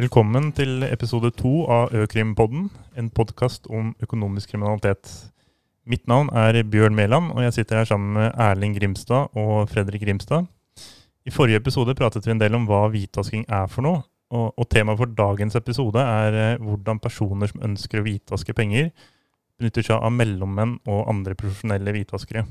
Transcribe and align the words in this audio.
Velkommen 0.00 0.46
til 0.56 0.80
episode 0.86 1.28
to 1.36 1.66
av 1.68 1.90
Økrimpodden, 1.92 2.70
en 2.96 3.08
podkast 3.12 3.66
om 3.68 3.90
økonomisk 4.00 4.54
kriminalitet. 4.54 5.10
Mitt 5.84 6.06
navn 6.08 6.30
er 6.32 6.56
Bjørn 6.64 6.94
Mæland, 6.96 7.34
og 7.34 7.42
jeg 7.44 7.52
sitter 7.52 7.76
her 7.82 7.88
sammen 7.90 8.14
med 8.16 8.30
Erling 8.40 8.78
Grimstad 8.78 9.36
og 9.36 9.68
Fredrik 9.68 10.00
Grimstad. 10.00 10.46
I 11.28 11.34
forrige 11.34 11.60
episode 11.60 11.92
pratet 11.98 12.24
vi 12.24 12.32
en 12.32 12.40
del 12.40 12.56
om 12.56 12.64
hva 12.70 12.86
hvitvasking 12.94 13.44
er 13.44 13.68
for 13.68 13.84
noe, 13.84 14.00
og, 14.32 14.54
og 14.56 14.70
temaet 14.72 15.02
for 15.02 15.12
dagens 15.18 15.58
episode 15.60 16.00
er 16.00 16.38
eh, 16.46 16.64
hvordan 16.64 17.02
personer 17.04 17.52
som 17.52 17.68
ønsker 17.68 18.00
å 18.00 18.06
hvitvaske 18.06 18.56
penger, 18.56 18.88
benytter 19.60 19.84
seg 19.84 20.00
av 20.00 20.16
mellommenn 20.16 20.78
og 20.88 21.12
andre 21.12 21.36
profesjonelle 21.36 21.92
hvitvaskere. 21.98 22.46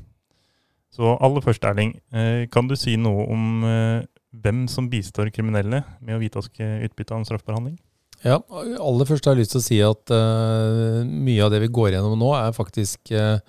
Så 0.94 1.16
aller 1.18 1.42
først, 1.42 1.66
Erling, 1.66 1.96
eh, 2.14 2.46
kan 2.46 2.70
du 2.70 2.78
si 2.78 2.94
noe 2.94 3.26
om 3.26 3.66
eh, 3.66 4.06
hvem 4.30 4.66
som 4.70 4.88
bistår 4.90 5.30
kriminelle 5.34 5.82
med 5.98 6.16
å 6.16 6.20
hvitvaske 6.20 6.66
utbytte 6.86 7.14
av 7.14 7.20
en 7.20 7.28
straffbar 7.28 7.58
handling? 7.58 7.78
Ja, 8.20 8.36
aller 8.84 9.08
først 9.08 9.24
har 9.24 9.34
jeg 9.34 9.46
lyst 9.46 9.54
til 9.54 9.60
å 9.60 9.64
si 9.64 9.78
at 9.84 10.12
uh, 10.12 11.00
mye 11.08 11.40
av 11.46 11.52
det 11.54 11.62
vi 11.62 11.70
går 11.72 11.94
gjennom 11.94 12.18
nå, 12.20 12.34
er 12.36 12.52
faktisk 12.56 13.12
uh, 13.16 13.40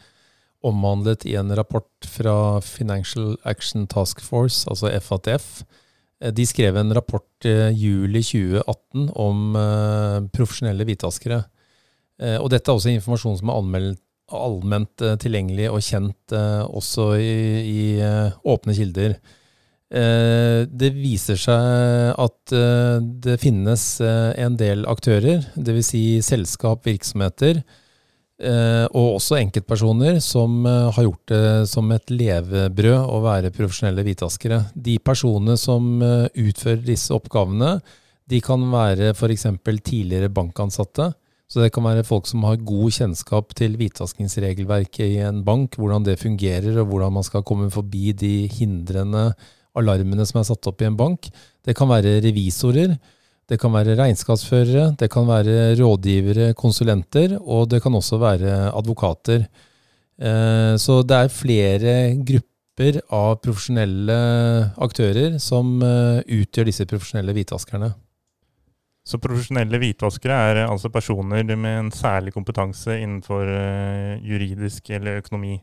omhandlet 0.63 1.25
i 1.27 1.35
en 1.39 1.51
rapport 1.57 2.07
fra 2.07 2.35
Financial 2.63 3.35
Action 3.43 3.83
Task 3.91 4.21
Force, 4.23 4.63
altså 4.71 4.93
FATF. 5.03 5.65
Uh, 6.23 6.31
de 6.31 6.45
skrev 6.47 6.79
en 6.79 6.95
rapport 6.95 7.27
i 7.49 7.51
juli 7.73 8.21
2018 8.23 9.09
om 9.17 9.55
profesjonelle 10.29 10.85
hvitvaskere. 10.85 11.39
og 12.37 12.51
dette 12.53 12.69
er 12.69 12.77
også 12.77 12.91
informasjon 12.91 13.39
som 13.39 13.49
er 13.49 13.95
allment 14.37 15.03
tilgjengelig 15.23 15.71
og 15.71 15.81
kjent 15.81 16.35
også 16.69 17.07
i, 17.17 17.31
i 17.65 17.81
åpne 18.45 18.75
kilder. 18.77 19.15
Eh, 19.91 20.63
det 20.71 20.93
viser 20.95 21.35
seg 21.35 22.13
at 22.15 22.53
eh, 22.55 23.03
det 23.25 23.35
finnes 23.41 23.83
eh, 23.99 24.31
en 24.39 24.55
del 24.55 24.85
aktører, 24.87 25.43
dvs. 25.55 25.89
Si 25.91 26.03
selskap, 26.23 26.85
virksomheter, 26.87 27.63
og 28.41 29.19
også 29.19 29.35
enkeltpersoner 29.37 30.15
som 30.25 30.63
har 30.65 31.03
gjort 31.05 31.29
det 31.29 31.41
som 31.69 31.91
et 31.93 32.09
levebrød 32.09 33.11
å 33.13 33.19
være 33.21 33.51
profesjonelle 33.53 34.01
hvitvaskere. 34.01 34.57
De 34.73 34.95
personene 34.97 35.53
som 35.61 36.01
utfører 36.01 36.81
disse 36.81 37.13
oppgavene, 37.13 37.75
de 38.25 38.39
kan 38.41 38.65
være 38.73 39.11
f.eks. 39.13 39.45
tidligere 39.85 40.31
bankansatte. 40.33 41.11
Så 41.53 41.61
det 41.61 41.69
kan 41.75 41.85
være 41.85 42.07
folk 42.07 42.25
som 42.31 42.41
har 42.49 42.57
god 42.65 42.97
kjennskap 42.97 43.53
til 43.61 43.77
hvitvaskingsregelverket 43.77 45.05
i 45.05 45.21
en 45.21 45.43
bank, 45.45 45.77
hvordan 45.77 46.09
det 46.09 46.17
fungerer 46.23 46.81
og 46.81 46.89
hvordan 46.89 47.19
man 47.19 47.29
skal 47.29 47.45
komme 47.45 47.69
forbi 47.69 48.09
de 48.17 48.49
hindrende 48.57 49.35
alarmene 49.77 50.25
som 50.27 50.41
er 50.41 50.47
satt 50.49 50.67
opp 50.69 50.83
i 50.83 50.87
en 50.89 50.99
bank. 50.99 51.29
Det 51.63 51.75
kan 51.77 51.89
være 51.91 52.19
revisorer, 52.25 52.95
det 53.51 53.57
kan 53.59 53.73
være 53.73 53.97
regnskapsførere, 53.99 54.91
det 54.99 55.09
kan 55.11 55.27
være 55.27 55.73
rådgivere, 55.79 56.53
konsulenter, 56.57 57.35
og 57.41 57.69
det 57.71 57.81
kan 57.83 57.95
også 57.95 58.19
være 58.21 58.71
advokater. 58.71 59.47
Eh, 60.21 60.75
så 60.79 61.01
det 61.03 61.17
er 61.17 61.33
flere 61.33 61.95
grupper 62.15 63.01
av 63.13 63.41
profesjonelle 63.43 64.15
aktører 64.81 65.35
som 65.41 65.81
eh, 65.83 66.21
utgjør 66.41 66.69
disse 66.69 66.87
profesjonelle 66.87 67.35
hvitvaskerne. 67.35 67.91
Så 69.01 69.17
profesjonelle 69.17 69.79
hvitvaskere 69.81 70.37
er 70.51 70.63
altså 70.67 70.91
personer 70.93 71.43
med 71.55 71.73
en 71.73 71.91
særlig 71.91 72.35
kompetanse 72.35 72.99
innenfor 73.01 73.49
eh, 73.49 74.19
juridisk 74.21 74.93
eller 74.93 75.23
økonomi? 75.23 75.57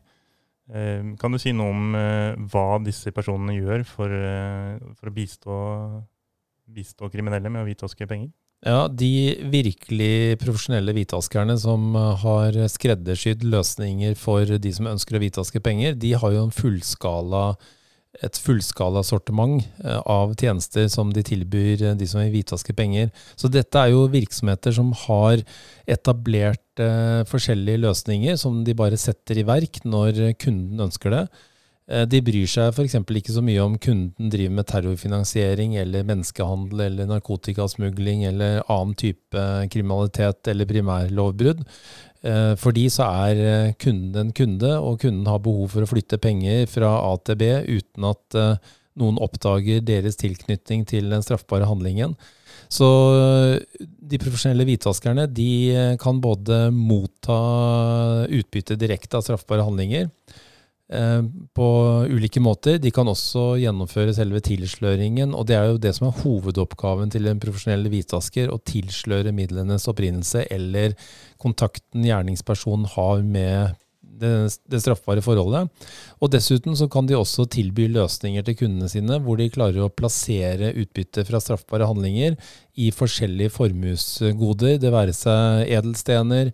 Eh, 0.69 1.15
kan 1.17 1.33
du 1.33 1.39
si 1.41 1.53
noe 1.55 1.73
om 1.73 1.95
eh, 1.97 2.35
hva 2.51 2.77
disse 2.85 3.13
personene 3.15 3.55
gjør 3.57 3.85
for, 3.89 4.13
eh, 4.13 4.75
for 4.99 5.09
å 5.09 5.15
bistå, 5.15 5.55
bistå, 6.69 7.09
kriminelle 7.09 7.49
med 7.49 7.63
å 7.63 7.69
hvitvaske 7.69 8.05
penger? 8.09 8.29
Ja, 8.67 8.89
De 8.91 9.39
virkelig 9.49 10.37
profesjonelle 10.41 10.93
hvitvaskerne 10.93 11.55
som 11.57 11.93
har 11.95 12.57
skreddersydd 12.67 13.45
løsninger 13.47 14.17
for 14.19 14.59
de 14.59 14.71
som 14.75 14.89
ønsker 14.91 15.15
å 15.15 15.23
hvitvaske 15.23 15.61
penger, 15.63 15.95
de 15.95 16.11
har 16.19 16.35
jo 16.35 16.49
fullskala 16.53 17.53
et 18.25 18.35
fullskala 18.41 19.03
sortiment 19.05 19.61
av 19.85 20.33
tjenester 20.33 20.87
som 20.91 21.11
de 21.13 21.21
tilbyr 21.23 21.93
de 21.95 22.07
som 22.09 22.19
vil 22.23 22.33
hvitvaske 22.33 22.73
penger. 22.75 23.11
Så 23.37 23.47
dette 23.53 23.79
er 23.79 23.93
jo 23.93 24.09
virksomheter 24.11 24.73
som 24.75 24.89
har 25.05 25.43
etablert 25.87 26.68
eh, 26.83 27.21
forskjellige 27.29 27.83
løsninger 27.85 28.39
som 28.39 28.63
de 28.65 28.75
bare 28.77 28.99
setter 28.99 29.41
i 29.41 29.47
verk 29.47 29.81
når 29.85 30.35
kunden 30.41 30.87
ønsker 30.87 31.15
det. 31.15 31.23
Eh, 31.89 32.05
de 32.05 32.21
bryr 32.21 32.49
seg 32.49 32.69
f.eks. 32.69 32.95
ikke 33.01 33.33
så 33.33 33.41
mye 33.45 33.63
om 33.63 33.77
kunden 33.81 34.29
driver 34.29 34.53
med 34.59 34.67
terrorfinansiering 34.69 35.75
eller 35.81 36.05
menneskehandel 36.05 36.83
eller 36.85 37.09
narkotikasmugling 37.09 38.27
eller 38.29 38.61
annen 38.69 38.93
type 38.99 39.45
kriminalitet 39.73 40.51
eller 40.51 40.69
primærlovbrudd. 40.69 41.63
Eh, 42.21 42.53
for 42.61 42.75
de 42.75 42.85
så 42.93 43.07
er 43.25 43.41
eh, 43.41 43.77
kunden 43.81 44.27
en 44.27 44.35
kunde, 44.37 44.75
og 44.77 44.99
kunden 45.01 45.29
har 45.29 45.41
behov 45.41 45.73
for 45.73 45.85
å 45.85 45.89
flytte 45.89 46.21
penger 46.21 46.67
fra 46.69 46.93
A 47.07 47.15
til 47.25 47.39
B 47.41 47.49
uten 47.79 48.11
at 48.11 48.41
noen 48.99 49.17
oppdager 49.23 49.81
deres 49.85 50.19
tilknytning 50.19 50.83
til 50.89 51.09
den 51.09 51.23
straffbare 51.23 51.69
handlingen. 51.69 52.17
Så 52.69 52.87
de 53.79 54.19
profesjonelle 54.21 54.67
hvitvaskerne 54.67 55.25
de 55.31 55.95
kan 56.01 56.21
både 56.21 56.67
motta 56.75 57.39
utbytte 58.29 58.77
direkte 58.77 59.17
av 59.17 59.25
straffbare 59.25 59.65
handlinger, 59.65 60.09
Eh, 60.93 61.23
på 61.53 61.67
ulike 62.09 62.39
måter. 62.41 62.79
De 62.81 62.89
kan 62.91 63.07
også 63.07 63.59
gjennomføre 63.61 64.13
selve 64.17 64.39
tilsløringen, 64.41 65.35
og 65.37 65.45
det 65.45 65.57
er 65.59 65.67
jo 65.69 65.81
det 65.81 65.91
som 65.93 66.07
er 66.07 66.15
hovedoppgaven 66.23 67.11
til 67.13 67.29
en 67.29 67.41
profesjonell 67.41 67.85
hvitvasker, 67.93 68.49
å 68.49 68.57
tilsløre 68.65 69.33
midlenes 69.35 69.85
opprinnelse 69.91 70.47
eller 70.49 70.95
kontakten 71.37 72.07
gjerningspersonen 72.09 72.89
har 72.95 73.21
med 73.21 73.77
det, 74.19 74.33
det, 74.69 74.81
straffbare 74.83 75.23
forholdet. 75.25 75.69
Og 76.19 76.31
Dessuten 76.33 76.75
så 76.77 76.89
kan 76.91 77.07
de 77.09 77.17
også 77.17 77.47
tilby 77.51 77.87
løsninger 77.91 78.45
til 78.45 78.57
kundene 78.63 78.89
sine, 78.91 79.21
hvor 79.23 79.39
de 79.39 79.49
klarer 79.53 79.85
å 79.85 79.91
plassere 79.93 80.73
utbytte 80.79 81.25
fra 81.27 81.41
straffbare 81.43 81.87
handlinger 81.89 82.35
i 82.79 82.91
forskjellige 82.95 83.55
formuesgoder, 83.55 84.77
det 84.81 84.93
være 84.93 85.15
seg 85.15 85.71
edelstener, 85.79 86.53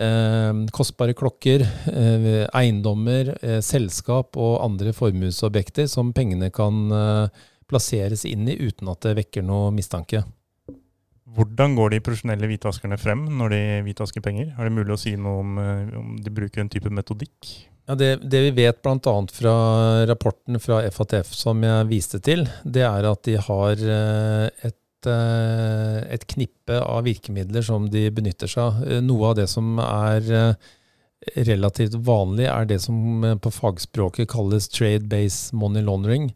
Eh, 0.00 0.52
kostbare 0.72 1.12
klokker, 1.12 1.60
eh, 1.60 2.46
eiendommer, 2.56 3.34
eh, 3.42 3.60
selskap 3.60 4.36
og 4.36 4.62
andre 4.64 4.94
formuesobjekter 4.96 5.88
som 5.88 6.12
pengene 6.12 6.50
kan 6.50 6.88
plasseres 7.68 8.24
inn 8.24 8.48
i 8.48 8.56
uten 8.56 8.88
at 8.88 9.00
det 9.00 9.16
vekker 9.16 9.44
noe 9.44 9.70
mistanke. 9.70 10.24
Hvordan 11.36 11.76
går 11.78 11.94
de 11.94 12.02
profesjonelle 12.04 12.48
hvitvaskerne 12.50 12.98
frem 13.00 13.26
når 13.38 13.52
de 13.54 13.60
hvitvasker 13.86 14.24
penger? 14.24 14.52
Er 14.56 14.66
det 14.66 14.74
mulig 14.74 14.96
å 14.96 15.00
si 15.00 15.14
noe 15.16 15.44
om, 15.44 15.58
om 16.00 16.16
de 16.18 16.32
bruker 16.34 16.64
en 16.64 16.72
type 16.72 16.90
metodikk? 16.90 17.52
Ja, 17.90 17.96
det, 17.98 18.10
det 18.30 18.42
vi 18.48 18.50
vet 18.60 18.82
bl.a. 18.82 19.14
fra 19.34 19.54
rapporten 20.10 20.60
fra 20.62 20.82
FATF 20.94 21.32
som 21.34 21.62
jeg 21.66 21.88
viste 21.90 22.20
til, 22.22 22.44
det 22.64 22.84
er 22.86 23.08
at 23.08 23.24
de 23.26 23.38
har 23.40 23.82
et 23.82 24.78
Eh, 25.06 26.00
et 26.12 26.26
knippe 26.28 26.76
av 26.76 27.06
virkemidler 27.06 27.64
som 27.64 27.86
de 27.88 28.08
benytter 28.12 28.50
seg 28.50 28.62
av. 28.66 28.82
Eh, 28.84 29.00
noe 29.00 29.30
av 29.30 29.38
det 29.38 29.46
som 29.48 29.78
er 29.80 30.26
eh, 30.36 30.68
relativt 31.48 31.96
vanlig, 32.04 32.46
er 32.50 32.68
det 32.68 32.80
som 32.84 33.24
på 33.40 33.52
fagspråket 33.54 34.28
kalles 34.32 34.68
trade-based 34.68 35.56
money 35.56 35.84
laundering. 35.84 36.30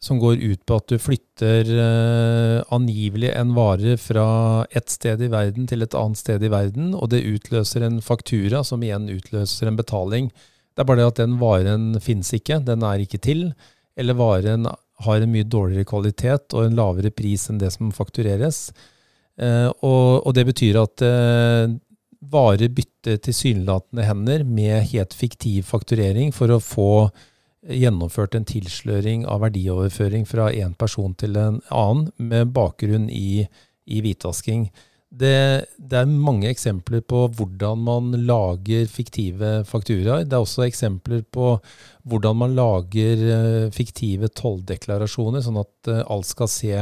Som 0.00 0.20
går 0.22 0.38
ut 0.38 0.60
på 0.62 0.76
at 0.78 0.92
du 0.92 0.94
flytter 1.02 1.70
angivelig 2.70 3.32
en 3.34 3.50
vare 3.56 3.96
fra 3.98 4.26
et 4.70 4.86
sted 4.92 5.24
i 5.26 5.30
verden 5.32 5.66
til 5.66 5.82
et 5.82 5.96
annet 5.98 6.20
sted 6.20 6.44
i 6.46 6.50
verden, 6.52 6.92
og 6.94 7.10
det 7.10 7.24
utløser 7.26 7.82
en 7.82 7.98
faktura, 7.98 8.60
som 8.62 8.84
igjen 8.86 9.08
utløser 9.10 9.66
en 9.66 9.80
betaling. 9.80 10.30
Det 10.78 10.84
er 10.84 10.86
bare 10.86 11.00
det 11.00 11.08
at 11.10 11.18
den 11.24 11.34
varen 11.40 11.88
finnes 11.98 12.30
ikke, 12.36 12.60
den 12.62 12.86
er 12.86 13.02
ikke 13.02 13.18
til, 13.26 13.48
eller 13.98 14.14
varen 14.14 14.70
har 15.04 15.22
en 15.22 15.32
mye 15.32 15.46
dårligere 15.46 15.86
kvalitet 15.88 16.54
og 16.54 16.66
en 16.66 16.78
lavere 16.78 17.10
pris 17.14 17.48
enn 17.50 17.60
det 17.60 17.70
som 17.74 17.90
faktureres. 17.94 18.68
Eh, 19.38 19.68
og, 19.86 20.26
og, 20.26 20.30
det 20.34 20.44
betyr 20.48 20.80
at 20.80 21.04
eh, 21.06 21.74
varer 22.32 22.72
bytter 22.74 23.20
tilsynelatende 23.22 24.06
hender 24.06 24.44
med 24.46 24.88
helt 24.92 25.14
fiktiv 25.14 25.68
fakturering 25.70 26.34
for 26.34 26.50
å 26.50 26.62
få 26.62 26.90
gjennomført 27.68 28.36
en 28.36 28.46
tilsløring 28.48 29.24
av 29.28 29.42
verdioverføring 29.44 30.26
fra 30.28 30.48
en 30.56 30.74
person 30.78 31.14
til 31.18 31.36
en 31.36 31.60
annen 31.68 32.08
med 32.16 32.52
bakgrunn 32.56 33.08
i, 33.12 33.44
i 33.88 34.00
hvitvasking. 34.04 34.68
Det, 35.08 35.64
det, 35.80 36.02
er 36.02 36.08
mange 36.08 36.50
eksempler 36.50 37.00
på 37.08 37.22
hvordan 37.38 37.80
man 37.86 38.10
lager 38.28 38.88
fiktive 38.92 39.62
fakturaer. 39.68 40.26
Det 40.28 40.36
er 40.36 40.44
også 40.44 40.66
eksempler 40.66 41.22
på 41.32 41.54
hvordan 42.08 42.36
man 42.42 42.56
lager 42.56 43.22
eh, 43.36 43.70
fiktive 43.72 44.28
tolldeklarasjoner, 44.36 45.44
sånn 45.44 45.62
at 45.62 45.92
eh, 45.92 46.04
alt 46.04 46.28
skal 46.28 46.52
se 46.52 46.74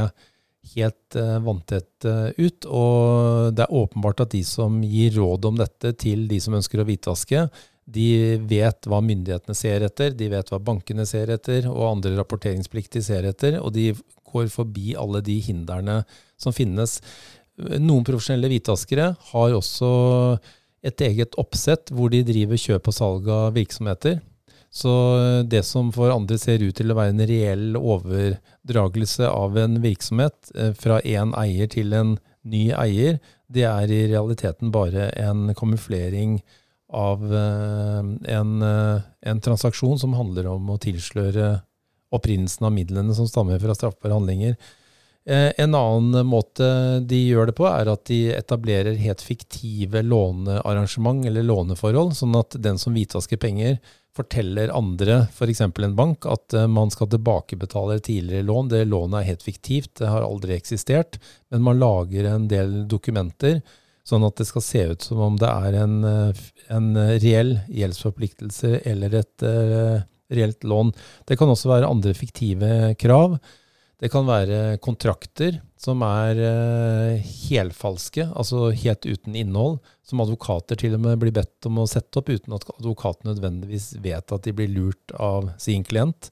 helt 0.73 1.15
uh, 1.15 1.37
vanntett 1.39 2.03
ut. 2.35 2.65
Og 2.67 3.53
det 3.55 3.63
er 3.63 3.77
åpenbart 3.79 4.25
at 4.25 4.33
de 4.33 4.41
som 4.43 4.81
gir 4.83 5.13
råd 5.15 5.47
om 5.47 5.61
dette 5.61 5.93
til 5.95 6.25
de 6.27 6.41
som 6.43 6.57
ønsker 6.59 6.83
å 6.83 6.85
hvitvaske, 6.89 7.45
De 7.87 8.35
vet 8.49 8.89
hva 8.89 8.99
myndighetene 8.99 9.55
ser 9.55 9.85
etter, 9.87 10.11
de 10.11 10.27
vet 10.31 10.49
hva 10.51 10.59
bankene 10.59 11.05
ser 11.07 11.31
etter, 11.31 11.69
og 11.71 11.93
andre 11.93 12.17
rapporteringspliktige 12.17 13.05
ser 13.05 13.27
etter. 13.29 13.61
Og 13.61 13.71
de 13.75 13.93
går 14.27 14.49
forbi 14.51 14.91
alle 14.99 15.23
de 15.23 15.37
hindrene 15.45 16.01
som 16.39 16.55
finnes. 16.55 16.99
Noen 17.57 18.05
profesjonelle 18.05 18.51
hvitvaskere 18.51 19.13
har 19.31 19.55
også 19.55 19.91
et 20.85 21.01
eget 21.07 21.37
oppsett 21.39 21.89
hvor 21.95 22.11
de 22.13 22.25
driver 22.27 22.59
kjøp 22.59 22.91
og 22.91 22.97
salg 22.97 23.31
av 23.31 23.55
virksomheter. 23.55 24.19
Så 24.67 24.91
det 25.47 25.63
som 25.65 25.93
for 25.95 26.11
andre 26.11 26.37
ser 26.37 26.61
ut 26.61 26.75
til 26.75 26.91
å 26.91 26.99
være 26.99 27.15
en 27.15 27.25
reell 27.29 27.79
overdragelse 27.79 29.31
av 29.31 29.55
en 29.57 29.79
virksomhet 29.81 30.51
eh, 30.53 30.73
fra 30.75 30.99
én 31.07 31.31
eier 31.39 31.71
til 31.71 31.95
en 31.95 32.17
ny 32.47 32.67
eier, 32.75 33.17
det 33.47 33.63
er 33.63 33.91
i 33.95 34.03
realiteten 34.11 34.75
bare 34.75 35.07
en 35.15 35.53
kamuflering 35.55 36.41
av 36.43 36.66
eh, 36.93 38.33
en, 38.33 38.61
eh, 38.61 39.01
en 39.21 39.41
transaksjon 39.41 39.99
som 39.99 40.13
handler 40.13 40.47
om 40.47 40.69
å 40.69 40.79
tilsløre 40.79 41.61
opprinnelsen 42.15 42.65
av 42.65 42.71
midlene 42.71 43.15
som 43.15 43.27
stammer 43.27 43.59
fra 43.59 43.75
straffbare 43.75 44.15
handlinger. 44.15 44.55
Eh, 45.27 45.51
en 45.59 45.75
annen 45.75 46.25
måte 46.27 46.67
de 47.03 47.19
gjør 47.27 47.49
det 47.49 47.57
på, 47.57 47.67
er 47.67 47.91
at 47.91 48.05
de 48.07 48.21
etablerer 48.31 48.95
helt 49.01 49.21
fiktive 49.21 50.01
lånearrangement 50.05 51.25
eller 51.27 51.43
låneforhold, 51.43 52.15
sånn 52.15 52.37
at 52.39 52.55
den 52.63 52.79
som 52.79 52.95
hvitvasker 52.95 53.41
penger, 53.41 53.81
forteller 54.17 54.71
andre, 54.73 55.27
f.eks. 55.29 55.59
en 55.61 55.93
bank, 55.93 56.25
at 56.25 56.55
man 56.73 56.89
skal 56.89 57.11
tilbakebetale 57.11 57.99
tidligere 58.01 58.47
lån. 58.47 58.71
Det 58.71 58.79
lånet 58.87 59.19
er 59.19 59.27
helt 59.27 59.43
fiktivt, 59.45 59.91
det 59.99 60.09
har 60.09 60.25
aldri 60.25 60.55
eksistert, 60.55 61.19
men 61.53 61.61
man 61.67 61.77
lager 61.77 62.25
en 62.31 62.47
del 62.49 62.79
dokumenter 62.89 63.59
sånn 64.07 64.25
at 64.27 64.39
det 64.39 64.47
skal 64.47 64.63
se 64.63 64.83
ut 64.93 65.07
som 65.09 65.21
om 65.25 65.37
det 65.39 65.49
er 65.51 65.79
en, 65.83 65.97
eh, 66.07 66.43
en 66.73 66.91
reell 67.19 67.57
gjeldsforpliktelse 67.67 68.81
eller 68.87 69.19
et 69.21 69.47
reelt 70.27 70.63
lån. 70.67 70.91
Det 71.27 71.37
kan 71.39 71.51
også 71.51 71.71
være 71.71 71.87
andre 71.87 72.13
fiktive 72.17 72.93
krav. 72.99 73.37
Det 73.97 74.11
kan 74.13 74.27
være 74.27 74.77
kontrakter 74.83 75.57
som 75.81 76.03
er 76.05 76.37
uh, 76.37 77.29
helfalske, 77.49 78.27
altså 78.37 78.71
helt 78.73 79.05
uten 79.05 79.37
innhold, 79.37 79.79
som 80.05 80.21
advokater 80.21 80.77
til 80.77 80.97
og 80.97 81.01
med 81.05 81.17
blir 81.21 81.33
bedt 81.33 81.65
om 81.69 81.81
å 81.81 81.87
sette 81.89 82.21
opp 82.21 82.29
uten 82.29 82.53
at 82.57 82.67
advokaten 82.75 83.31
nødvendigvis 83.31 83.95
vet 84.03 84.33
at 84.33 84.45
de 84.45 84.53
blir 84.57 84.69
lurt 84.73 85.13
av 85.17 85.51
sin 85.61 85.85
klient. 85.87 86.29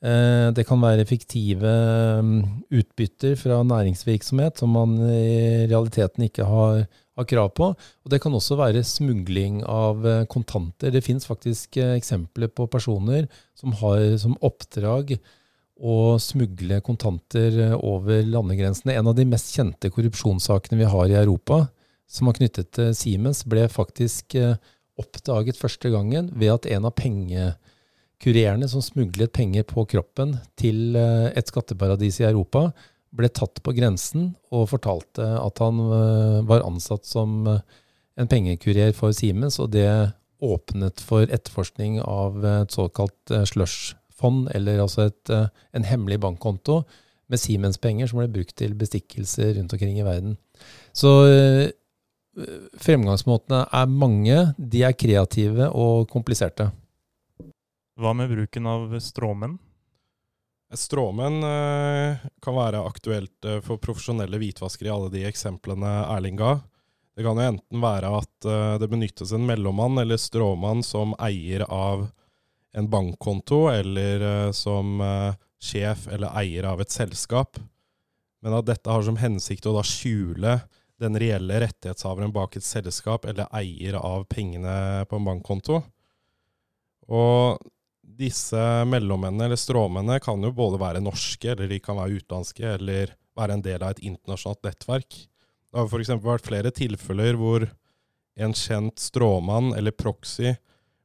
Uh, 0.00 0.48
det 0.56 0.64
kan 0.64 0.80
være 0.80 1.04
fiktive 1.04 1.70
um, 2.20 2.38
utbytter 2.72 3.34
fra 3.36 3.60
næringsvirksomhet 3.68 4.62
som 4.62 4.72
man 4.72 4.96
i 5.04 5.66
realiteten 5.68 6.24
ikke 6.24 6.46
har 6.48 6.86
har 7.20 7.28
krav 7.28 7.52
på. 7.56 7.70
Og 7.74 8.10
Det 8.10 8.20
kan 8.22 8.34
også 8.34 8.58
være 8.58 8.84
smugling 8.86 9.62
av 9.68 10.06
eh, 10.06 10.24
kontanter. 10.30 10.92
Det 10.92 11.04
finnes 11.04 11.26
faktisk 11.26 11.76
eh, 11.80 11.96
eksempler 11.98 12.50
på 12.52 12.68
personer 12.70 13.28
som 13.58 13.74
har 13.80 14.16
som 14.20 14.36
oppdrag 14.40 15.16
å 15.80 16.18
smugle 16.20 16.80
kontanter 16.84 17.56
eh, 17.68 17.76
over 17.76 18.24
landegrensene. 18.26 18.96
En 18.96 19.10
av 19.10 19.16
de 19.18 19.28
mest 19.28 19.54
kjente 19.54 19.92
korrupsjonssakene 19.92 20.80
vi 20.80 20.90
har 20.90 21.08
i 21.08 21.18
Europa, 21.20 21.66
som 22.10 22.28
var 22.28 22.38
knyttet 22.40 22.72
til 22.76 22.94
Siemens, 22.96 23.44
ble 23.46 23.68
faktisk 23.70 24.34
oppdaget 24.98 25.56
første 25.56 25.92
gangen 25.92 26.32
ved 26.34 26.50
at 26.56 26.66
en 26.74 26.88
av 26.88 26.96
pengekurerene 28.20 28.68
som 28.68 28.82
smuglet 28.84 29.32
penger 29.32 29.64
på 29.64 29.86
kroppen 29.88 30.34
til 30.60 30.94
et 30.96 31.48
skatteparadis 31.48 32.20
i 32.20 32.28
Europa, 32.28 32.70
ble 33.10 33.30
tatt 33.32 33.60
på 33.64 33.74
grensen 33.74 34.32
og 34.54 34.68
fortalte 34.70 35.26
at 35.40 35.60
han 35.62 35.80
eh, 35.82 36.40
var 36.46 36.66
ansatt 36.66 37.08
som 37.08 37.42
eh, 37.50 37.62
en 38.20 38.30
pengekurer 38.30 38.92
for 38.94 39.14
Siemens, 39.16 39.58
og 39.62 39.72
det 39.74 39.88
åpnet 40.40 41.02
for 41.04 41.26
etterforskning 41.26 42.00
av 42.04 42.44
et 42.46 42.74
såkalt 42.74 43.34
eh, 43.34 43.46
slush-fond, 43.48 44.50
eller 44.54 44.82
altså 44.84 45.08
et, 45.08 45.32
en 45.74 45.86
hemmelig 45.86 46.20
bankkonto 46.22 46.82
med 47.30 47.40
Siemens-penger 47.40 48.10
som 48.10 48.22
ble 48.22 48.30
brukt 48.30 48.56
til 48.58 48.76
bestikkelser 48.78 49.56
rundt 49.58 49.74
omkring 49.74 49.98
i 49.98 50.06
verden. 50.06 50.36
Så 50.92 51.10
fremgangsmåtene 52.82 53.64
er 53.74 53.90
mange, 53.90 54.36
de 54.58 54.82
er 54.86 54.96
kreative 54.98 55.68
og 55.70 56.08
kompliserte. 56.10 56.68
Hva 58.00 58.14
med 58.16 58.30
bruken 58.30 58.66
av 58.66 58.94
stråmenn? 59.00 59.58
Stråmenn 60.72 61.42
eh, 61.44 62.16
kan 62.42 62.54
være 62.56 62.80
aktuelt 62.86 63.44
eh, 63.44 63.58
for 63.60 63.80
profesjonelle 63.82 64.38
hvitvaskere 64.40 64.88
i 64.88 64.92
alle 64.94 65.10
de 65.12 65.24
eksemplene 65.28 65.90
Erling 66.06 66.38
ga. 66.38 66.54
Det 67.12 67.26
kan 67.26 67.36
jo 67.36 67.48
enten 67.50 67.82
være 67.82 68.12
at 68.22 68.46
eh, 68.48 68.76
det 68.80 68.88
benyttes 68.88 69.34
en 69.36 69.44
mellommann 69.44 70.00
eller 70.00 70.16
stråmann 70.16 70.80
som 70.86 71.12
eier 71.20 71.66
av 71.66 72.06
en 72.72 72.88
bankkonto, 72.88 73.64
eller 73.68 74.52
som 74.54 75.00
sjef 75.58 76.04
eller 76.06 76.30
eier 76.38 76.68
av 76.70 76.80
et 76.80 76.94
selskap. 76.94 77.58
Men 78.40 78.54
at 78.54 78.68
dette 78.68 78.92
har 78.94 79.02
som 79.02 79.18
hensikt 79.18 79.66
å 79.66 79.74
da 79.74 79.82
skjule 79.84 80.54
den 81.02 81.18
reelle 81.18 81.58
rettighetshaveren 81.64 82.30
bak 82.32 82.54
et 82.56 82.64
selskap 82.64 83.26
eller 83.26 83.50
eier 83.58 83.98
av 83.98 84.24
pengene 84.30 85.02
på 85.10 85.18
en 85.18 85.26
bankkonto. 85.26 85.82
Og 87.10 87.58
disse 88.18 88.60
mellommennene, 88.88 89.46
eller 89.48 89.60
stråmennene, 89.60 90.20
kan 90.22 90.42
jo 90.42 90.52
både 90.54 90.80
være 90.80 91.02
norske, 91.04 91.52
eller 91.52 91.70
de 91.70 91.80
kan 91.82 91.98
være 92.00 92.20
utenlandske, 92.20 92.76
eller 92.78 93.14
være 93.38 93.56
en 93.56 93.64
del 93.64 93.82
av 93.82 93.94
et 93.94 94.02
internasjonalt 94.10 94.64
nettverk. 94.66 95.20
Det 95.70 95.78
har 95.78 95.86
f.eks. 95.86 96.16
vært 96.24 96.48
flere 96.48 96.72
tilfeller 96.74 97.38
hvor 97.38 97.68
en 98.40 98.54
kjent 98.56 98.98
stråmann 98.98 99.74
eller 99.76 99.94
proxy 99.94 100.54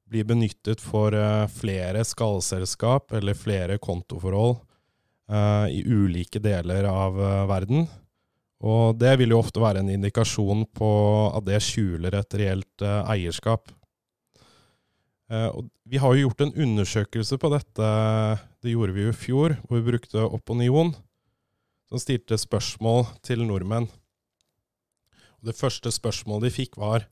blir 0.10 0.26
benyttet 0.26 0.82
for 0.82 1.14
uh, 1.18 1.46
flere 1.50 2.04
skallselskap 2.06 3.14
eller 3.18 3.38
flere 3.38 3.78
kontoforhold 3.82 4.58
uh, 5.30 5.68
i 5.70 5.82
ulike 5.86 6.42
deler 6.42 6.88
av 6.90 7.20
uh, 7.20 7.46
verden. 7.50 7.88
Og 8.66 8.98
det 8.98 9.16
vil 9.20 9.34
jo 9.34 9.42
ofte 9.42 9.62
være 9.62 9.84
en 9.84 9.92
indikasjon 9.94 10.64
på 10.74 10.92
at 11.36 11.46
det 11.46 11.60
skjuler 11.62 12.16
et 12.18 12.38
reelt 12.40 12.86
eierskap. 12.86 13.68
Uh, 15.32 15.50
og 15.50 15.70
vi 15.90 15.98
har 15.98 16.14
jo 16.14 16.28
gjort 16.28 16.44
en 16.46 16.54
undersøkelse 16.68 17.40
på 17.42 17.50
dette, 17.50 17.90
det 18.62 18.74
gjorde 18.76 18.94
vi 18.94 19.08
jo 19.08 19.14
i 19.14 19.18
fjor, 19.18 19.56
hvor 19.66 19.80
vi 19.80 19.90
brukte 19.90 20.22
Opinion, 20.22 20.94
som 21.90 22.02
stilte 22.02 22.38
spørsmål 22.38 23.08
til 23.26 23.42
nordmenn. 23.46 23.88
Og 25.42 25.50
det 25.50 25.58
første 25.58 25.92
spørsmålet 25.94 26.50
de 26.50 26.56
fikk, 26.56 26.78
var 26.82 27.08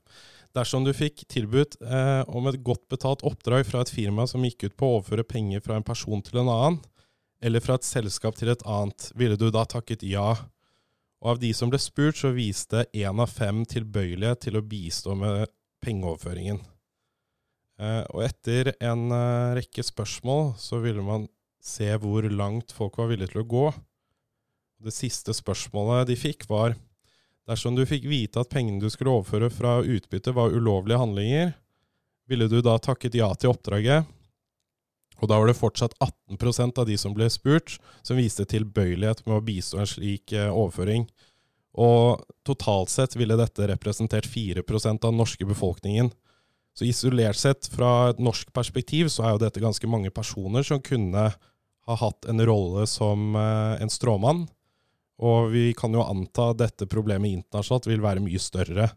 dersom 0.54 0.86
du 0.86 0.92
fikk 0.94 1.24
tilbudt 1.30 1.76
eh, 1.82 2.22
om 2.30 2.46
et 2.50 2.60
godt 2.66 2.84
betalt 2.90 3.24
oppdrag 3.26 3.66
fra 3.66 3.82
et 3.82 3.90
firma 3.90 4.26
som 4.30 4.44
gikk 4.46 4.68
ut 4.68 4.76
på 4.78 4.88
å 4.88 4.98
overføre 4.98 5.26
penger 5.26 5.62
fra 5.64 5.78
en 5.78 5.86
person 5.86 6.22
til 6.22 6.42
en 6.42 6.50
annen, 6.50 6.80
eller 7.44 7.62
fra 7.62 7.78
et 7.78 7.86
selskap 7.86 8.38
til 8.38 8.52
et 8.52 8.62
annet, 8.66 9.10
ville 9.18 9.38
du 9.38 9.48
da 9.54 9.66
takket 9.68 10.06
ja? 10.06 10.32
Og 11.24 11.34
av 11.34 11.40
de 11.42 11.50
som 11.56 11.70
ble 11.72 11.80
spurt, 11.82 12.18
så 12.20 12.30
viste 12.36 12.86
én 12.94 13.20
av 13.22 13.32
fem 13.32 13.64
tilbøyelighet 13.68 14.44
til 14.46 14.58
å 14.58 14.64
bistå 14.66 15.16
med 15.18 15.50
pengeoverføringen. 15.84 16.60
Eh, 17.80 18.02
og 18.14 18.22
etter 18.26 18.72
en 18.78 19.08
eh, 19.10 19.54
rekke 19.58 19.82
spørsmål 19.82 20.52
så 20.62 20.78
ville 20.84 21.02
man 21.02 21.26
se 21.64 21.88
hvor 21.98 22.26
langt 22.30 22.74
folk 22.76 23.00
var 23.00 23.10
villige 23.10 23.32
til 23.32 23.42
å 23.42 23.50
gå. 23.50 23.66
Det 24.84 24.92
siste 24.94 25.34
spørsmålet 25.34 26.10
de 26.10 26.18
fikk, 26.18 26.46
var 26.50 26.76
dersom 27.48 27.76
du 27.76 27.84
fikk 27.88 28.06
vite 28.08 28.40
at 28.40 28.52
pengene 28.52 28.82
du 28.82 28.90
skulle 28.92 29.14
overføre 29.16 29.50
fra 29.52 29.78
utbytte 29.80 30.34
var 30.36 30.54
ulovlige 30.54 31.00
handlinger, 31.00 31.54
ville 32.28 32.48
du 32.48 32.60
da 32.64 32.76
takket 32.80 33.16
ja 33.18 33.28
til 33.36 33.52
oppdraget? 33.52 34.06
Og 35.22 35.30
da 35.30 35.38
var 35.38 35.48
det 35.48 35.56
fortsatt 35.56 35.94
18% 36.02 36.80
av 36.80 36.88
de 36.88 36.96
som 37.00 37.14
ble 37.16 37.28
spurt, 37.32 37.76
som 38.02 38.18
viste 38.18 38.46
tilbøyelighet 38.50 39.22
med 39.28 39.38
å 39.38 39.44
bistå 39.44 39.80
en 39.80 39.88
slik 39.88 40.34
eh, 40.34 40.50
overføring. 40.50 41.06
Og 41.74 42.22
totalt 42.46 42.92
sett 42.92 43.16
ville 43.18 43.38
dette 43.38 43.66
representert 43.70 44.28
4 44.30 44.62
av 44.62 44.98
den 45.00 45.18
norske 45.18 45.46
befolkningen. 45.46 46.12
Så 46.74 46.88
isolert 46.88 47.38
sett, 47.38 47.68
fra 47.70 48.10
et 48.10 48.20
norsk 48.22 48.50
perspektiv, 48.54 49.08
så 49.12 49.22
er 49.24 49.34
jo 49.34 49.42
dette 49.44 49.62
ganske 49.62 49.88
mange 49.90 50.10
personer 50.14 50.66
som 50.66 50.82
kunne 50.82 51.28
ha 51.84 51.96
hatt 52.00 52.26
en 52.26 52.42
rolle 52.46 52.86
som 52.90 53.36
eh, 53.38 53.82
en 53.82 53.92
stråmann. 53.92 54.46
Og 55.22 55.52
vi 55.52 55.68
kan 55.78 55.94
jo 55.94 56.02
anta 56.02 56.50
at 56.50 56.58
dette 56.64 56.88
problemet 56.90 57.30
internasjonalt 57.30 57.86
vil 57.86 58.02
være 58.02 58.24
mye 58.24 58.40
større. 58.42 58.88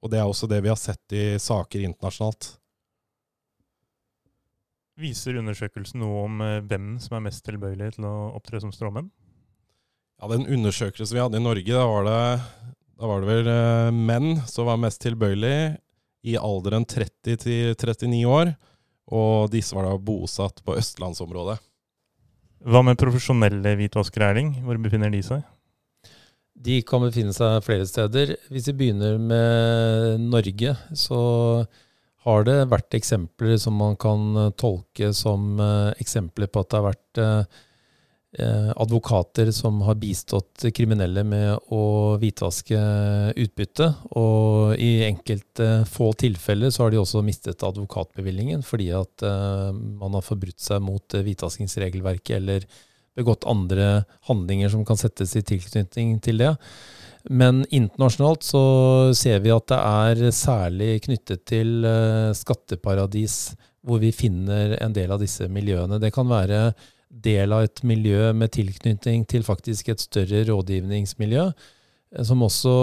Og 0.00 0.12
det 0.12 0.22
er 0.22 0.28
også 0.28 0.48
det 0.48 0.62
vi 0.64 0.72
har 0.72 0.80
sett 0.80 1.12
i 1.12 1.26
saker 1.42 1.84
internasjonalt. 1.84 2.54
Viser 4.96 5.36
undersøkelsen 5.36 6.00
noe 6.00 6.24
om 6.24 6.40
eh, 6.40 6.62
hvem 6.64 6.94
som 7.04 7.18
er 7.18 7.26
mest 7.28 7.44
tilbøyelig 7.44 7.98
til 7.98 8.08
å 8.08 8.16
opptre 8.38 8.62
som 8.64 8.72
stråmenn? 8.72 9.10
Ja, 10.16 10.30
Den 10.32 10.46
undersøkelsen 10.48 11.18
vi 11.18 11.20
hadde 11.20 11.36
i 11.36 11.44
Norge, 11.44 11.68
da 11.68 11.84
var 11.84 12.06
det, 12.06 12.20
da 12.96 13.10
var 13.10 13.20
det 13.20 13.28
vel 13.28 13.50
eh, 13.52 13.90
menn 13.92 14.38
som 14.48 14.70
var 14.70 14.80
mest 14.80 15.02
tilbøyelig 15.04 15.58
i 16.26 16.34
alderen 16.38 16.86
30 16.88 17.38
til 17.42 17.74
39 17.78 18.22
år, 18.26 18.52
og 19.14 19.50
disse 19.52 19.76
var 19.76 19.86
da 19.86 19.96
bosatt 20.02 20.62
på 20.66 20.74
østlandsområdet. 20.80 21.60
Hva 22.66 22.82
med 22.82 22.98
profesjonelle 22.98 23.76
hvitvaskere, 23.78 24.32
Erling? 24.32 24.56
Hvor 24.66 24.80
befinner 24.82 25.12
de 25.12 25.22
seg? 25.22 25.44
De 26.66 26.80
kan 26.88 27.04
befinne 27.04 27.34
seg 27.36 27.60
flere 27.62 27.86
steder. 27.86 28.32
Hvis 28.50 28.66
vi 28.72 28.78
begynner 28.80 29.20
med 29.22 30.24
Norge, 30.24 30.72
så 30.96 31.20
har 32.26 32.46
det 32.48 32.56
vært 32.72 32.96
eksempler 32.98 33.54
som 33.62 33.76
man 33.78 33.94
kan 34.00 34.50
tolke 34.58 35.12
som 35.14 35.60
eksempler 36.00 36.50
på 36.50 36.64
at 36.64 36.72
det 36.72 36.80
har 36.80 36.88
vært 36.88 37.22
advokater 38.38 39.48
som 39.54 39.78
har 39.86 39.96
bistått 40.00 40.66
kriminelle 40.76 41.22
med 41.24 41.70
å 41.72 42.16
hvitvaske 42.20 42.80
utbytte. 43.32 43.88
Og 44.20 44.74
i 44.82 45.06
enkelte 45.06 45.86
få 45.88 46.10
tilfeller 46.20 46.74
så 46.74 46.84
har 46.84 46.92
de 46.92 47.00
også 47.00 47.24
mistet 47.24 47.64
advokatbevillingen 47.66 48.66
fordi 48.66 48.90
at 48.98 49.24
man 49.24 50.18
har 50.18 50.26
forbrutt 50.26 50.60
seg 50.60 50.84
mot 50.84 51.16
hvitvaskingsregelverket 51.16 52.36
eller 52.36 52.68
begått 53.16 53.48
andre 53.48 54.04
handlinger 54.28 54.72
som 54.72 54.84
kan 54.86 54.98
settes 55.00 55.32
i 55.38 55.44
tilknytning 55.46 56.18
til 56.24 56.42
det. 56.42 56.52
Men 57.26 57.64
internasjonalt 57.74 58.46
så 58.46 58.64
ser 59.16 59.40
vi 59.42 59.54
at 59.54 59.66
det 59.72 59.78
er 59.78 60.34
særlig 60.34 60.90
knyttet 61.08 61.46
til 61.48 61.86
eh, 61.88 62.34
skatteparadis 62.36 63.56
hvor 63.86 63.98
vi 64.02 64.12
finner 64.14 64.76
en 64.82 64.94
del 64.94 65.10
av 65.14 65.22
disse 65.22 65.48
miljøene. 65.50 65.98
Det 66.02 66.12
kan 66.14 66.28
være 66.30 66.70
del 67.08 67.54
av 67.54 67.66
et 67.66 67.82
miljø 67.86 68.32
med 68.36 68.52
tilknytning 68.56 69.24
til 69.30 69.46
faktisk 69.46 69.90
et 69.92 70.02
større 70.02 70.44
rådgivningsmiljø, 70.48 71.46
eh, 71.46 72.24
som 72.26 72.44
også 72.46 72.74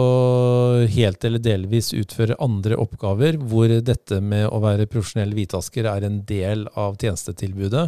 helt 0.94 1.26
eller 1.26 1.44
delvis 1.44 1.94
utfører 1.98 2.40
andre 2.44 2.80
oppgaver, 2.80 3.38
hvor 3.38 3.72
dette 3.82 4.22
med 4.22 4.48
å 4.50 4.62
være 4.64 4.90
profesjonell 4.92 5.36
hvitvasker 5.36 5.90
er 5.90 6.08
en 6.08 6.24
del 6.30 6.68
av 6.76 6.98
tjenestetilbudet. 7.02 7.88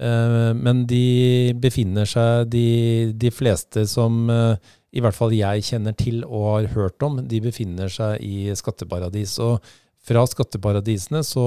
Eh, 0.00 0.50
men 0.56 0.84
de 0.88 1.52
befinner 1.60 2.08
seg, 2.08 2.48
de, 2.52 3.12
de, 3.12 3.30
fleste 3.34 3.84
som 3.90 4.30
eh, 4.32 4.72
i 4.96 5.02
hvert 5.04 5.16
fall 5.16 5.34
jeg 5.36 5.66
kjenner 5.66 5.94
til 5.98 6.22
og 6.24 6.46
har 6.48 6.68
hørt 6.74 7.04
om, 7.06 7.20
de 7.28 7.42
befinner 7.44 7.90
seg 7.92 8.22
i 8.24 8.50
skatteparadis. 8.56 9.36
Og 9.44 9.60
fra 10.06 10.24
skatteparadisene 10.26 11.22
så 11.26 11.46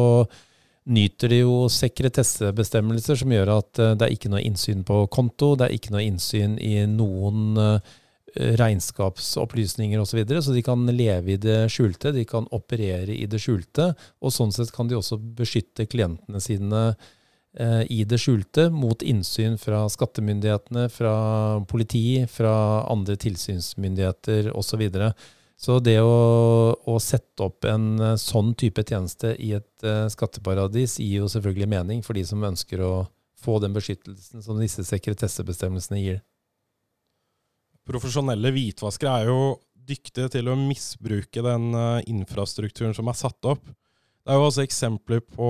nyter 0.86 1.32
de 1.32 1.42
jo 1.44 1.58
sekretessebestemmelser 1.72 3.20
som 3.22 3.34
gjør 3.36 3.54
at 3.58 3.82
eh, 3.82 3.96
det 3.98 4.08
er 4.08 4.16
ikke 4.16 4.32
noe 4.34 4.44
innsyn 4.44 4.86
på 4.88 5.04
konto, 5.14 5.54
det 5.60 5.68
er 5.68 5.78
ikke 5.78 5.94
noe 5.96 6.06
innsyn 6.06 6.58
i 6.62 6.78
noen 6.90 7.60
regnskapsopplysninger 8.34 10.00
osv. 10.02 10.10
Så, 10.10 10.18
videre, 10.18 10.40
så 10.42 10.56
de 10.56 10.64
kan 10.66 10.88
leve 10.90 11.36
i 11.36 11.38
det 11.38 11.68
skjulte, 11.70 12.10
de 12.16 12.24
kan 12.26 12.48
operere 12.56 13.14
i 13.14 13.28
det 13.30 13.38
skjulte. 13.38 13.92
Og 14.26 14.34
sånn 14.34 14.50
sett 14.56 14.72
kan 14.74 14.90
de 14.90 14.98
også 14.98 15.20
beskytte 15.38 15.86
klientene 15.86 16.42
sine 16.42 16.82
Eh, 17.54 17.84
i 17.90 18.02
det 18.10 18.18
skjulte 18.18 18.66
mot 18.74 19.04
innsyn 19.06 19.60
fra 19.62 19.84
skattemyndighetene, 19.92 20.88
fra 20.90 21.14
politi, 21.70 22.24
fra 22.26 22.54
andre 22.90 23.16
tilsynsmyndigheter 23.22 24.50
osv. 24.50 24.72
Så, 24.74 24.80
videre. 24.82 25.12
Så 25.60 25.78
det 25.80 26.00
å, 26.02 26.14
å, 26.74 26.96
sette 27.00 27.46
opp 27.46 27.66
en 27.70 27.94
eh, 28.02 28.16
sånn 28.20 28.54
type 28.60 28.84
tjeneste 28.88 29.36
i 29.40 29.54
et 29.56 29.86
uh, 29.86 30.10
skatteparadis 30.12 30.98
gir 31.00 31.22
jo 31.22 31.30
selvfølgelig 31.32 31.70
mening 31.76 32.02
for 32.06 32.18
de 32.18 32.26
som 32.28 32.44
ønsker 32.44 32.82
å 32.84 32.94
få 33.44 33.60
den 33.64 33.76
beskyttelsen 33.76 34.44
som 34.44 34.60
disse 34.60 34.86
sekretessebestemmelsene 34.88 36.02
gir. 36.02 36.20
Profesjonelle 37.88 38.54
hvitvaskere 38.56 39.22
er 39.22 39.32
jo 39.32 39.56
dyktige 39.84 40.32
til 40.32 40.50
å 40.50 40.58
misbruke 40.60 41.44
den 41.46 41.72
uh, 41.76 42.02
infrastrukturen 42.10 42.96
som 42.98 43.12
er 43.12 43.20
satt 43.20 43.52
opp. 43.54 43.64
Det 44.24 44.32
er 44.32 44.40
jo 44.40 44.48
også 44.48 44.64
eksempler 44.64 45.20
på 45.28 45.48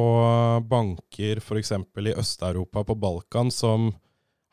banker 0.66 1.38
f.eks. 1.44 1.76
i 1.78 2.16
Øst-Europa, 2.18 2.82
på 2.82 2.96
Balkan, 2.98 3.52
som 3.54 3.92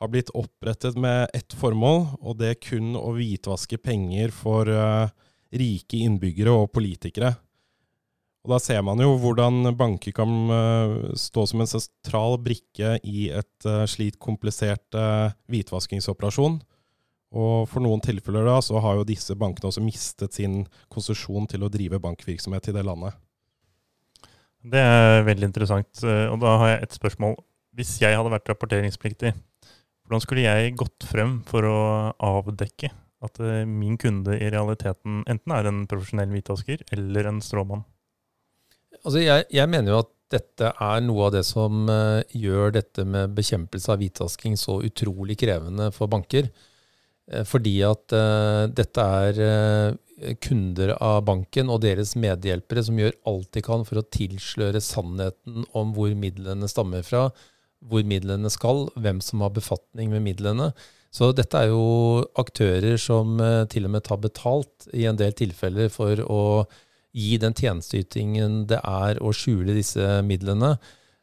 har 0.01 0.11
blitt 0.13 0.33
opprettet 0.37 0.97
med 1.01 1.33
ett 1.37 1.57
formål, 1.57 2.05
og 2.21 2.37
det 2.41 2.53
er 2.53 2.61
kun 2.61 2.93
å 3.01 3.15
hvitvaske 3.17 3.81
penger 3.81 4.33
for 4.33 4.69
uh, 4.69 5.09
rike 5.51 6.03
innbyggere 6.07 6.53
og 6.55 6.71
politikere. 6.75 7.35
Og 8.45 8.55
Da 8.55 8.59
ser 8.63 8.81
man 8.87 9.01
jo 9.03 9.19
hvordan 9.21 9.75
banker 9.77 10.15
kan 10.17 10.31
uh, 10.49 11.15
stå 11.19 11.45
som 11.51 11.61
en 11.61 11.69
sentral 11.69 12.39
brikke 12.41 12.97
i 13.05 13.29
et 13.37 13.69
uh, 13.69 13.85
slikt 13.91 14.21
komplisert 14.23 14.97
hvitvaskingsoperasjon. 15.51 16.61
Og 17.31 17.69
for 17.71 17.85
noen 17.85 18.01
tilfeller 18.03 18.49
da, 18.49 18.57
så 18.65 18.81
har 18.83 18.99
jo 18.99 19.07
disse 19.07 19.37
bankene 19.39 19.71
også 19.71 19.83
mistet 19.85 20.35
sin 20.35 20.65
konsesjon 20.91 21.47
til 21.51 21.63
å 21.63 21.71
drive 21.71 22.01
bankvirksomhet 22.03 22.73
i 22.73 22.75
det 22.75 22.83
landet. 22.87 23.15
Det 24.61 24.81
er 24.81 25.23
veldig 25.25 25.47
interessant. 25.49 26.03
Eh, 26.05 26.27
og 26.29 26.41
da 26.43 26.57
har 26.61 26.73
jeg 26.75 26.83
et 26.85 26.99
spørsmål. 26.99 27.39
Hvis 27.79 27.95
jeg 28.03 28.17
hadde 28.19 28.33
vært 28.33 28.51
rapporteringspliktig, 28.51 29.33
hvordan 30.05 30.25
skulle 30.25 30.43
jeg 30.43 30.75
gått 30.79 31.07
frem 31.07 31.39
for 31.47 31.65
å 31.69 31.79
avdekke 32.19 32.91
at 33.25 33.41
eh, 33.45 33.67
min 33.69 33.99
kunde 34.01 34.37
i 34.39 34.49
realiteten 34.53 35.23
enten 35.29 35.55
er 35.55 35.69
en 35.69 35.85
profesjonell 35.91 36.33
hvitvasker 36.33 36.87
eller 36.97 37.29
en 37.29 37.43
stråmann? 37.45 37.85
Altså 39.01 39.23
jeg, 39.23 39.47
jeg, 39.53 39.69
mener 39.73 39.95
jo 39.95 40.01
at 40.03 40.11
dette 40.31 40.73
er 40.73 41.05
noe 41.05 41.27
av 41.27 41.33
det 41.35 41.43
som 41.49 41.89
uh, 41.91 42.21
gjør 42.37 42.77
dette 42.77 43.03
med 43.09 43.33
bekjempelse 43.35 43.91
av 43.91 43.99
hvitvasking 43.99 44.59
så 44.61 44.77
utrolig 44.87 45.39
krevende 45.41 45.89
for 45.95 46.11
banker. 46.13 46.51
Uh, 47.27 47.43
fordi 47.49 47.81
at 47.87 48.15
dette 48.77 49.07
er 49.25 49.97
kunder 50.45 50.93
av 51.01 51.23
banken 51.25 51.73
og 51.73 51.81
deres 51.83 52.13
medhjelpere 52.21 52.85
som 52.85 52.99
gjør 53.01 53.17
alt 53.31 53.49
de 53.57 53.65
kan 53.65 53.87
for 53.89 54.03
å 54.03 54.07
tilsløre 54.13 54.83
sannheten 54.85 55.65
om 55.77 55.95
hvor 55.97 56.13
midlene 56.13 56.69
stammer 56.69 57.07
fra, 57.07 57.31
hvor 57.89 58.05
midlene 58.05 58.53
skal, 58.53 58.91
hvem 59.01 59.23
som 59.25 59.43
har 59.47 59.55
befatning 59.57 60.13
med 60.13 60.27
midlene. 60.29 60.71
Så 61.11 61.33
dette 61.35 61.59
er 61.59 61.73
jo 61.73 62.23
aktører 62.39 62.95
som 63.01 63.41
eh, 63.43 63.65
til 63.71 63.89
og 63.89 63.95
med 63.97 64.07
tar 64.07 64.21
betalt 64.23 64.87
i 64.95 65.09
en 65.11 65.19
del 65.19 65.35
tilfeller 65.37 65.91
for 65.91 66.23
å 66.23 66.43
gi 67.11 67.35
den 67.43 67.57
tjenesteytingen 67.59 68.63
det 68.71 68.79
er 68.87 69.19
å 69.19 69.33
skjule 69.35 69.75
disse 69.75 70.21
midlene. 70.23 70.77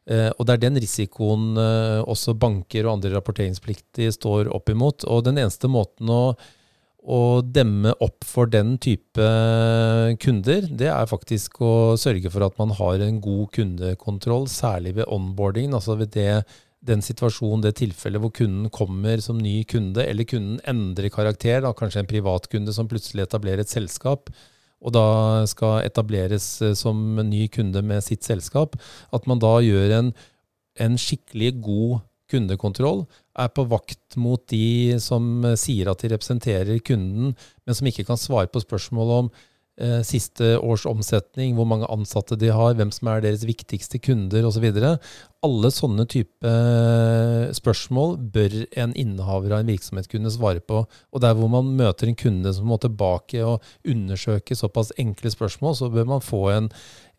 Eh, 0.08 0.28
og 0.36 0.44
det 0.44 0.58
er 0.58 0.64
den 0.66 0.80
risikoen 0.84 1.56
eh, 1.56 2.02
også 2.04 2.36
banker 2.36 2.84
og 2.84 2.98
andre 2.98 3.14
rapporteringspliktige 3.16 4.12
står 4.12 4.52
opp 4.52 4.68
imot. 4.72 5.08
Og 5.08 5.24
den 5.24 5.40
eneste 5.40 5.72
måten 5.72 6.12
å 6.12 6.22
å 7.08 7.40
demme 7.40 7.94
opp 8.04 8.26
for 8.26 8.50
den 8.52 8.74
type 8.82 9.26
kunder, 10.20 10.66
det 10.68 10.90
er 10.92 11.08
faktisk 11.08 11.60
å 11.64 11.72
sørge 12.00 12.28
for 12.32 12.44
at 12.44 12.58
man 12.60 12.74
har 12.76 13.00
en 13.04 13.20
god 13.24 13.46
kundekontroll, 13.54 14.48
særlig 14.50 14.96
ved 14.98 15.08
onboarding, 15.14 15.72
Altså 15.72 15.96
ved 15.96 16.12
det, 16.12 16.42
den 16.88 17.04
situasjonen, 17.04 17.62
det 17.64 17.76
tilfellet 17.78 18.22
hvor 18.22 18.32
kunden 18.34 18.70
kommer 18.74 19.20
som 19.24 19.40
ny 19.40 19.60
kunde, 19.68 20.04
eller 20.04 20.28
kunden 20.28 20.58
endrer 20.68 21.10
karakter, 21.12 21.60
da, 21.64 21.74
kanskje 21.76 22.02
en 22.04 22.10
privatkunde 22.10 22.74
som 22.74 22.88
plutselig 22.90 23.26
etablerer 23.26 23.64
et 23.64 23.72
selskap, 23.72 24.32
og 24.78 24.94
da 24.94 25.06
skal 25.50 25.82
etableres 25.86 26.50
eh, 26.62 26.74
som 26.78 27.18
ny 27.28 27.46
kunde 27.52 27.82
med 27.84 28.04
sitt 28.06 28.26
selskap, 28.26 28.78
at 29.14 29.26
man 29.30 29.42
da 29.42 29.58
gjør 29.64 29.96
en, 29.98 30.12
en 30.78 30.98
skikkelig 31.00 31.56
god 31.64 31.98
kundekontroll, 32.28 33.06
er 33.38 33.50
på 33.54 33.64
vakt 33.70 34.18
mot 34.20 34.42
de 34.52 34.98
som 35.02 35.44
eh, 35.46 35.58
sier 35.58 35.90
at 35.90 36.02
de 36.02 36.12
representerer 36.14 36.82
kunden, 36.84 37.34
men 37.66 37.78
som 37.78 37.90
ikke 37.90 38.06
kan 38.08 38.20
svare 38.20 38.50
på 38.52 38.62
spørsmål 38.64 39.14
om 39.22 39.30
eh, 39.80 40.00
siste 40.06 40.56
års 40.58 40.84
omsetning, 40.88 41.54
hvor 41.56 41.66
mange 41.68 41.88
ansatte 41.90 42.38
de 42.38 42.50
har, 42.54 42.76
hvem 42.78 42.90
som 42.94 43.10
er 43.10 43.24
deres 43.24 43.46
viktigste 43.48 44.00
kunder 44.02 44.46
osv. 44.48 44.66
Alle 45.46 45.70
sånne 45.70 46.06
type 46.10 46.50
eh, 46.50 47.48
spørsmål 47.54 48.16
bør 48.34 48.56
en 48.82 48.94
innehaver 48.98 49.54
av 49.54 49.62
en 49.62 49.70
virksomhet 49.70 50.10
kunne 50.10 50.32
svare 50.34 50.62
på. 50.64 50.82
Og 50.84 51.22
der 51.22 51.36
hvor 51.38 51.50
man 51.52 51.70
møter 51.78 52.10
en 52.10 52.18
kunde 52.18 52.52
som 52.54 52.68
må 52.70 52.80
tilbake 52.82 53.44
og 53.46 53.62
undersøke 53.86 54.58
såpass 54.58 54.92
enkle 54.98 55.32
spørsmål, 55.34 55.78
så 55.78 55.90
bør 55.94 56.10
man 56.16 56.24
få 56.24 56.42
en, 56.56 56.70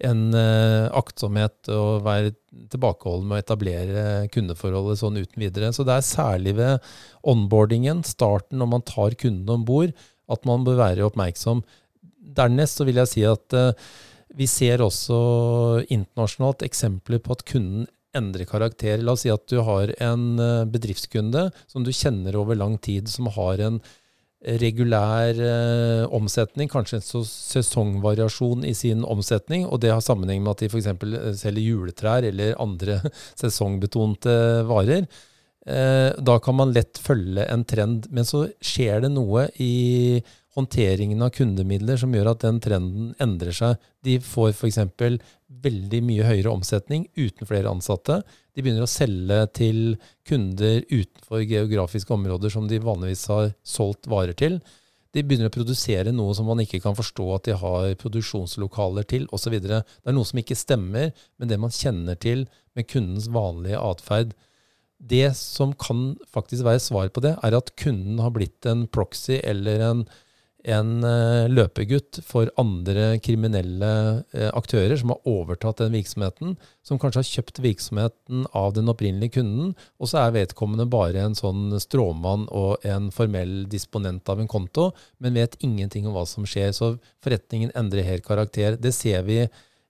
en 0.03 0.27
eh, 0.35 0.91
aktsomhet 0.99 1.71
og 1.73 2.05
være 2.07 2.35
tilbakeholden 2.73 3.29
med 3.29 3.39
å 3.39 3.43
etablere 3.43 4.05
kundeforholdet 4.33 4.99
sånn 5.01 5.19
uten 5.21 5.43
videre. 5.47 5.73
Så 5.75 5.87
det 5.87 5.95
er 5.95 6.07
særlig 6.07 6.57
ved 6.59 6.89
onboardingen, 7.27 8.03
starten 8.07 8.59
når 8.59 8.73
man 8.75 8.87
tar 8.87 9.15
kunden 9.19 9.59
om 9.59 9.67
bord, 9.67 9.93
at 10.29 10.43
man 10.45 10.65
bør 10.67 10.77
være 10.83 11.07
oppmerksom 11.07 11.63
Dernest 12.36 12.79
så 12.79 12.88
vil 12.88 13.01
jeg 13.01 13.12
si 13.12 13.24
at 13.27 13.55
uh, 13.57 13.71
vi 14.38 14.48
ser 14.50 14.83
også 14.86 15.19
internasjonalt 15.89 16.65
eksempler 16.67 17.21
på 17.24 17.33
at 17.38 17.45
kunden 17.50 17.88
endrer 18.17 18.48
karakter. 18.50 19.01
La 19.01 19.13
oss 19.13 19.25
si 19.25 19.31
at 19.33 19.45
du 19.50 19.59
har 19.65 19.93
en 20.01 20.27
uh, 20.41 20.67
bedriftskunde 20.69 21.50
som 21.69 21.86
du 21.86 21.93
kjenner 21.93 22.38
over 22.39 22.57
lang 22.57 22.77
tid, 22.81 23.09
som 23.12 23.31
har 23.36 23.62
en 23.65 23.81
regulær 24.39 25.36
eh, 25.36 26.05
omsetning, 26.15 26.69
kanskje 26.71 27.01
en 27.01 27.25
sesongvariasjon 27.27 28.63
i 28.63 28.74
sin 28.77 29.03
omsetning, 29.03 29.65
og 29.67 29.81
det 29.83 29.91
har 29.91 30.03
sammenheng 30.03 30.43
med 30.43 30.53
at 30.53 30.63
de 30.63 30.69
f.eks. 30.71 30.88
Eh, 30.88 31.33
selger 31.36 31.65
juletrær 31.65 32.24
eller 32.24 32.55
andre 32.62 33.01
sesongbetonte 33.41 34.63
varer. 34.69 35.09
Eh, 35.69 36.11
da 36.17 36.39
kan 36.41 36.57
man 36.57 36.73
lett 36.73 36.97
følge 36.97 37.45
en 37.45 37.63
trend, 37.67 38.07
men 38.09 38.25
så 38.25 38.47
skjer 38.57 39.03
det 39.05 39.11
noe 39.13 39.45
i 39.61 40.21
håndteringen 40.57 41.21
av 41.21 41.29
kundemidler 41.35 41.99
som 42.01 42.13
gjør 42.15 42.31
at 42.31 42.41
den 42.41 42.57
trenden 42.63 43.11
endrer 43.21 43.53
seg. 43.55 43.77
De 44.05 44.17
får 44.23 44.55
f.eks. 44.55 44.79
veldig 45.61 46.01
mye 46.07 46.25
høyere 46.25 46.51
omsetning 46.51 47.05
uten 47.19 47.47
flere 47.47 47.69
ansatte. 47.69 48.21
De 48.55 48.65
begynner 48.65 48.88
å 48.88 48.89
selge 48.89 49.43
til 49.59 49.79
kunder 50.27 50.81
utenfor 50.89 51.45
geografiske 51.45 52.15
områder 52.17 52.53
som 52.53 52.67
de 52.67 52.81
vanligvis 52.81 53.27
har 53.29 53.53
solgt 53.61 54.09
varer 54.09 54.33
til. 54.33 54.57
De 55.13 55.23
begynner 55.25 55.49
å 55.49 55.53
produsere 55.53 56.11
noe 56.13 56.33
som 56.38 56.49
man 56.49 56.59
ikke 56.61 56.81
kan 56.83 56.97
forstå 56.97 57.29
at 57.35 57.47
de 57.47 57.55
har 57.61 57.95
produksjonslokaler 58.01 59.07
til, 59.09 59.29
osv. 59.33 59.55
Det 59.61 59.79
er 59.81 60.17
noe 60.17 60.27
som 60.27 60.41
ikke 60.41 60.57
stemmer 60.57 61.13
med 61.38 61.49
det 61.49 61.61
man 61.61 61.73
kjenner 61.73 62.17
til 62.17 62.45
med 62.77 62.89
kundens 62.89 63.29
vanlige 63.33 63.81
atferd. 63.81 64.35
Det 64.99 65.31
som 65.37 65.71
kan 65.79 66.17
faktisk 66.27 66.65
være 66.67 66.81
svar 66.83 67.11
på 67.13 67.23
det, 67.23 67.37
er 67.41 67.55
at 67.55 67.71
kunden 67.79 68.19
har 68.19 68.33
blitt 68.35 68.67
en 68.67 68.87
proxy 68.91 69.39
eller 69.39 69.85
en 69.91 70.09
en 70.67 71.03
uh, 71.05 71.47
løpegutt 71.47 72.19
for 72.27 72.49
andre 72.59 73.13
kriminelle 73.23 73.89
uh, 74.35 74.49
aktører 74.57 74.97
som 74.99 75.13
har 75.13 75.29
overtatt 75.29 75.79
den 75.79 75.95
virksomheten, 75.95 76.57
som 76.83 76.99
kanskje 76.99 77.21
har 77.21 77.29
kjøpt 77.29 77.61
virksomheten 77.63 78.43
av 78.57 78.73
den 78.75 78.91
opprinnelige 78.91 79.37
kunden, 79.39 79.71
og 79.99 80.11
så 80.11 80.25
er 80.25 80.35
vedkommende 80.35 80.89
bare 80.91 81.23
en 81.23 81.37
sånn 81.37 81.77
stråmann 81.79 82.47
og 82.51 82.83
en 82.87 83.07
formell 83.15 83.63
disponent 83.71 84.27
av 84.29 84.43
en 84.43 84.51
konto, 84.51 84.89
men 85.23 85.39
vet 85.39 85.55
ingenting 85.63 86.09
om 86.09 86.17
hva 86.17 86.25
som 86.27 86.47
skjer. 86.47 86.73
Så 86.75 86.97
forretningen 87.23 87.71
endrer 87.79 88.07
helt 88.07 88.27
karakter. 88.27 88.75
Det 88.75 88.91
ser 88.95 89.23
vi 89.29 89.45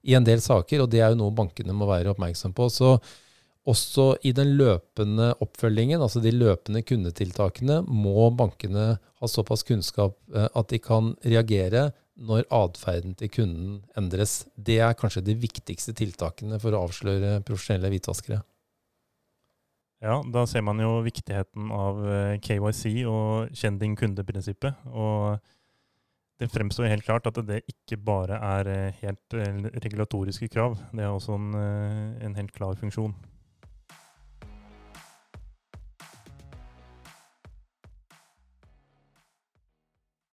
i 0.06 0.14
en 0.14 0.26
del 0.26 0.40
saker, 0.40 0.84
og 0.84 0.92
det 0.92 1.02
er 1.02 1.12
jo 1.12 1.20
noe 1.24 1.34
bankene 1.34 1.74
må 1.76 1.90
være 1.90 2.14
oppmerksom 2.14 2.54
på. 2.56 2.70
Så 2.70 2.94
også 3.68 4.14
i 4.24 4.32
den 4.32 4.54
løpende 4.56 5.34
oppfølgingen, 5.44 6.00
altså 6.00 6.22
de 6.24 6.32
løpende 6.32 6.82
kundetiltakene, 6.86 7.80
må 7.84 8.30
bankene 8.32 8.94
ha 8.96 9.28
såpass 9.28 9.64
kunnskap 9.68 10.16
eh, 10.34 10.48
at 10.56 10.70
de 10.72 10.80
kan 10.80 11.12
reagere 11.24 11.90
når 12.20 12.46
atferden 12.52 13.14
til 13.16 13.30
kunden 13.32 13.80
endres. 13.96 14.44
Det 14.56 14.80
er 14.84 14.96
kanskje 14.96 15.24
de 15.24 15.36
viktigste 15.40 15.94
tiltakene 15.96 16.60
for 16.60 16.76
å 16.76 16.86
avsløre 16.86 17.40
profesjonelle 17.46 17.92
hvitvaskere. 17.92 18.40
Ja, 20.00 20.22
da 20.24 20.46
ser 20.48 20.64
man 20.64 20.80
jo 20.80 21.02
viktigheten 21.04 21.72
av 21.76 22.04
eh, 22.08 22.36
KYC 22.40 23.02
og 23.08 23.56
kjenn 23.56 23.80
din 23.80 23.96
kunde-prinsippet. 24.00 24.86
Og 24.88 25.36
det 26.40 26.48
fremstår 26.48 26.88
helt 26.88 27.04
klart 27.04 27.28
at 27.28 27.36
det 27.44 27.60
ikke 27.68 28.00
bare 28.00 28.40
er 28.40 28.70
eh, 28.72 29.02
helt 29.02 29.36
regulatoriske 29.84 30.48
krav. 30.48 30.78
Det 30.96 31.04
er 31.04 31.12
også 31.12 31.36
en, 31.36 31.52
en 32.24 32.40
helt 32.40 32.56
klar 32.56 32.80
funksjon. 32.80 33.12